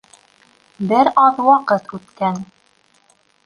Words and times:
Бер 0.93 1.11
аҙ 1.25 1.43
ваҡыт 1.49 1.95
үткән. 2.01 2.43